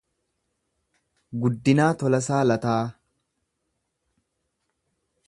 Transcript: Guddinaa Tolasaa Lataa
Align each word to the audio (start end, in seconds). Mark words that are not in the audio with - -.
Guddinaa 1.43 1.91
Tolasaa 2.03 2.41
Lataa 2.49 2.81